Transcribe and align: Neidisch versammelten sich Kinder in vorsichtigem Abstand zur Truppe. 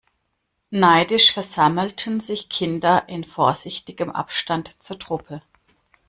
Neidisch 0.71 1.31
versammelten 1.31 2.21
sich 2.21 2.49
Kinder 2.49 3.07
in 3.07 3.23
vorsichtigem 3.23 4.09
Abstand 4.09 4.81
zur 4.81 4.97
Truppe. 4.97 5.43